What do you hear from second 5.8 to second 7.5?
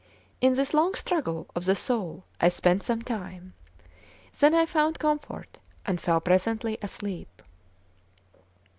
and fell presently asleep.